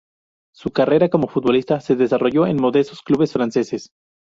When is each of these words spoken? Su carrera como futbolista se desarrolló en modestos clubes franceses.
Su 0.51 0.71
carrera 0.71 1.09
como 1.09 1.27
futbolista 1.27 1.79
se 1.79 1.95
desarrolló 1.95 2.47
en 2.47 2.57
modestos 2.59 3.03
clubes 3.03 3.33
franceses. 3.33 3.91